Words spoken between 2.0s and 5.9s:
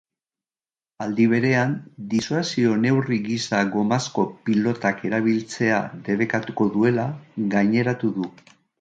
disuasio-neurri gisa gomazko pilotak erabiltzea